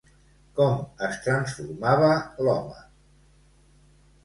Com 0.59 0.79
es 1.07 1.19
transformava 1.25 2.09
l'home? 2.47 2.83